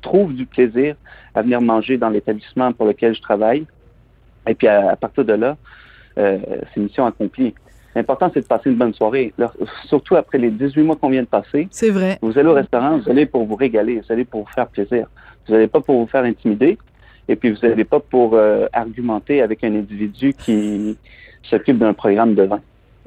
trouve 0.02 0.34
du 0.34 0.46
plaisir 0.46 0.96
à 1.36 1.42
venir 1.42 1.62
manger 1.62 1.98
dans 1.98 2.10
l'établissement 2.10 2.74
pour 2.74 2.86
lequel 2.86 3.14
je 3.16 3.22
travaille. 3.22 3.66
Et 4.48 4.56
puis 4.56 4.68
à, 4.68 4.96
partir 4.96 5.26
de 5.26 5.34
là, 5.34 5.58
euh, 6.18 6.40
c'est 6.74 6.80
mission 6.80 7.06
accomplie. 7.06 7.54
L'important, 7.96 8.32
c'est 8.34 8.42
de 8.42 8.48
passer 8.48 8.72
une 8.72 8.78
bonne 8.78 8.94
soirée. 8.94 9.34
surtout 9.86 10.16
après 10.16 10.40
les 10.40 10.50
18 10.50 10.82
mois 10.82 10.96
qu'on 10.96 11.10
vient 11.10 11.22
de 11.22 11.28
passer. 11.28 11.68
C'est 11.70 11.92
vrai. 11.92 12.18
Vous 12.22 12.38
allez 12.38 12.48
au 12.48 12.54
restaurant, 12.54 12.98
vous 12.98 13.10
allez 13.10 13.26
pour 13.26 13.46
vous 13.46 13.56
régaler, 13.56 14.00
vous 14.00 14.12
allez 14.12 14.26
pour 14.26 14.42
vous 14.42 14.52
faire 14.52 14.68
plaisir. 14.68 15.08
Vous 15.48 15.54
n'allez 15.54 15.68
pas 15.68 15.80
pour 15.80 16.00
vous 16.00 16.08
faire 16.08 16.24
intimider. 16.24 16.78
Et 17.28 17.36
puis, 17.36 17.52
vous 17.52 17.68
n'allez 17.68 17.84
pas 17.84 18.00
pour 18.00 18.34
euh, 18.34 18.66
argumenter 18.74 19.42
avec 19.42 19.64
un 19.64 19.74
individu 19.76 20.34
qui 20.34 20.98
s'occupe 21.44 21.78
d'un 21.78 21.94
programme 21.94 22.34
de 22.34 22.44
vin. 22.44 22.62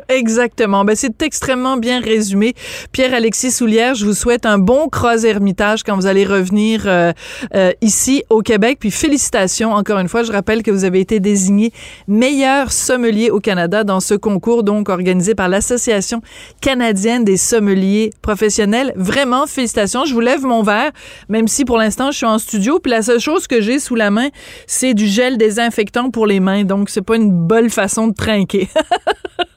Exactement. 0.08 0.84
Ben, 0.84 0.94
c'est 0.94 1.20
extrêmement 1.22 1.76
bien 1.76 2.00
résumé. 2.00 2.54
Pierre-Alexis 2.92 3.50
Soulière, 3.50 3.94
je 3.94 4.06
vous 4.06 4.14
souhaite 4.14 4.46
un 4.46 4.58
bon 4.58 4.88
cross-hermitage 4.88 5.82
quand 5.82 5.96
vous 5.96 6.06
allez 6.06 6.24
revenir 6.24 6.84
euh, 6.86 7.12
euh, 7.54 7.72
ici 7.80 8.22
au 8.30 8.42
Québec. 8.42 8.78
Puis 8.80 8.90
félicitations 8.90 9.72
encore 9.72 9.98
une 9.98 10.08
fois. 10.08 10.22
Je 10.22 10.30
rappelle 10.30 10.62
que 10.62 10.70
vous 10.70 10.84
avez 10.84 11.00
été 11.00 11.18
désigné 11.18 11.72
meilleur 12.06 12.70
sommelier 12.70 13.30
au 13.30 13.40
Canada 13.40 13.82
dans 13.82 14.00
ce 14.00 14.14
concours 14.14 14.62
donc 14.62 14.88
organisé 14.88 15.34
par 15.34 15.48
l'Association 15.48 16.20
canadienne 16.60 17.24
des 17.24 17.36
sommeliers 17.36 18.10
professionnels. 18.22 18.92
Vraiment 18.94 19.46
félicitations. 19.46 20.04
Je 20.04 20.14
vous 20.14 20.20
lève 20.20 20.42
mon 20.42 20.62
verre, 20.62 20.92
même 21.28 21.48
si 21.48 21.64
pour 21.64 21.78
l'instant 21.78 22.12
je 22.12 22.18
suis 22.18 22.26
en 22.26 22.38
studio. 22.38 22.78
Puis 22.78 22.92
la 22.92 23.02
seule 23.02 23.20
chose 23.20 23.48
que 23.48 23.60
j'ai 23.60 23.80
sous 23.80 23.96
la 23.96 24.10
main, 24.10 24.28
c'est 24.68 24.94
du 24.94 25.06
gel 25.06 25.36
désinfectant 25.36 26.10
pour 26.10 26.26
les 26.26 26.38
mains. 26.38 26.64
Donc 26.64 26.90
c'est 26.90 27.02
pas 27.02 27.16
une 27.16 27.32
bonne 27.32 27.70
façon 27.70 28.06
de 28.08 28.14
trinquer. 28.14 28.68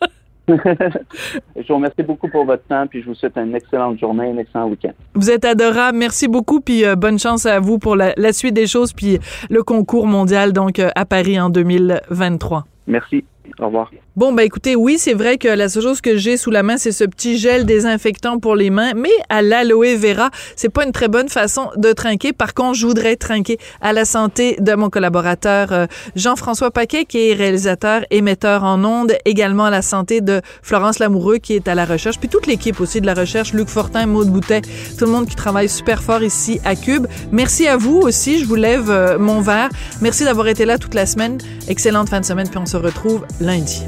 je 1.56 1.68
vous 1.68 1.76
remercie 1.76 2.04
beaucoup 2.04 2.28
pour 2.28 2.46
votre 2.46 2.64
temps, 2.64 2.88
puis 2.88 3.02
je 3.02 3.08
vous 3.08 3.16
souhaite 3.16 3.38
une 3.38 3.56
excellente 3.56 4.00
journée, 4.00 4.32
un 4.32 4.38
excellent 4.38 4.68
week-end. 4.68 4.92
Vous 5.14 5.30
êtes 5.30 5.46
adorable. 5.46 5.98
Merci 5.98 6.28
beaucoup, 6.28 6.60
puis 6.62 6.86
euh, 6.86 6.96
bonne 6.96 7.20
chance 7.20 7.46
à 7.46 7.60
vous 7.60 7.78
pour 7.78 7.96
la, 7.96 8.14
la, 8.18 8.34
suite 8.34 8.54
des 8.54 8.68
choses, 8.68 8.94
puis 8.94 9.20
le 9.50 9.64
concours 9.64 10.08
mondial 10.08 10.54
donc 10.54 10.80
euh, 10.80 10.90
à 10.96 11.06
Paris 11.06 11.40
en 11.40 11.50
2023. 11.50 12.66
Merci. 12.88 13.24
Au 13.60 13.66
revoir. 13.66 13.92
Bon, 14.16 14.34
ben 14.34 14.44
écoutez, 14.44 14.76
oui, 14.76 14.98
c'est 15.00 15.14
vrai 15.14 15.38
que 15.38 15.48
la 15.48 15.70
seule 15.70 15.84
chose 15.84 16.02
que 16.02 16.18
j'ai 16.18 16.36
sous 16.36 16.52
la 16.52 16.62
main, 16.62 16.78
c'est 16.78 16.92
ce 16.92 17.06
petit 17.06 17.38
gel 17.38 17.66
désinfectant 17.66 18.40
pour 18.40 18.56
les 18.56 18.70
mains, 18.70 18.94
mais 18.94 19.10
à 19.30 19.42
l'aloe 19.42 19.96
vera, 19.98 20.30
c'est 20.56 20.70
pas 20.70 20.86
une 20.86 20.92
très 20.92 21.08
bonne 21.08 21.30
façon 21.30 21.70
de 21.78 21.94
trinquer. 21.94 22.34
Par 22.34 22.54
contre, 22.54 22.78
je 22.78 22.86
voudrais 22.86 23.16
trinquer 23.16 23.58
à 23.82 23.94
la 23.94 24.06
santé 24.06 24.58
de 24.60 24.74
mon 24.74 24.90
collaborateur 24.90 25.72
euh, 25.72 25.86
Jean-François 26.16 26.72
Paquet, 26.72 27.06
qui 27.06 27.30
est 27.30 27.34
réalisateur 27.34 28.02
et 28.10 28.22
metteur 28.22 28.64
en 28.64 28.84
ondes, 28.84 29.14
également 29.26 29.66
à 29.66 29.70
la 29.70 29.82
santé 29.82 30.22
de 30.22 30.42
Florence 30.62 31.00
Lamoureux, 31.00 31.38
qui 31.38 31.54
est 31.54 31.68
à 31.68 31.76
la 31.76 31.86
recherche, 31.86 32.20
puis 32.20 32.30
toute 32.30 32.46
l'équipe 32.46 32.82
aussi 32.82 33.00
de 33.00 33.06
la 33.06 33.14
recherche, 33.14 33.54
Luc 33.54 33.70
Fortin, 33.70 34.06
Maude 34.06 34.30
Boutet, 34.30 34.62
tout 34.98 35.06
le 35.06 35.12
monde 35.12 35.28
qui 35.28 35.36
travaille 35.36 35.70
super 35.70 36.04
fort 36.04 36.24
ici 36.24 36.60
à 36.66 36.76
Cube. 36.76 37.08
Merci 37.32 37.68
à 37.68 37.78
vous 37.78 37.98
aussi, 38.00 38.40
je 38.40 38.46
vous 38.46 38.56
lève 38.56 38.90
euh, 38.90 39.18
mon 39.18 39.42
verre. 39.42 39.70
Merci 40.02 40.26
d'avoir 40.26 40.48
été 40.48 40.66
là 40.66 40.78
toute 40.78 40.94
la 40.94 41.06
semaine. 41.06 41.38
Excellente 41.68 42.10
fin 42.10 42.20
de 42.20 42.26
semaine, 42.26 42.50
puis 42.50 42.58
on 42.58 42.66
se 42.66 42.78
retrouve 42.78 43.26
Lainci. 43.40 43.88